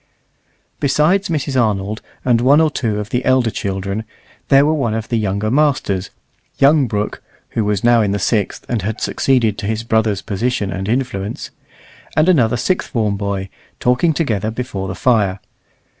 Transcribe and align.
Besides 0.79 1.29
Mrs. 1.29 1.61
Arnold 1.61 2.01
and 2.25 2.41
one 2.41 2.59
or 2.59 2.71
two 2.71 2.99
of 2.99 3.11
the 3.11 3.23
elder 3.23 3.51
children, 3.51 4.03
there 4.47 4.65
were 4.65 4.73
one 4.73 4.95
of 4.95 5.09
the 5.09 5.17
younger 5.17 5.51
masters, 5.51 6.09
young 6.57 6.87
Brooke 6.87 7.21
(who 7.49 7.63
was 7.63 7.83
now 7.83 8.01
in 8.01 8.09
the 8.09 8.17
sixth, 8.17 8.65
and 8.67 8.81
had 8.81 8.99
succeeded 8.99 9.59
to 9.59 9.67
his 9.67 9.83
brother's 9.83 10.23
position 10.23 10.71
and 10.71 10.89
influence), 10.89 11.51
and 12.17 12.27
another 12.27 12.57
sixth 12.57 12.89
form 12.89 13.15
boy, 13.15 13.49
talking 13.79 14.11
together 14.11 14.49
before 14.49 14.87
the 14.87 14.95
fire. 14.95 15.39